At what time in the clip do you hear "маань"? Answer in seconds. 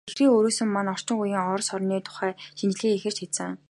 0.71-0.91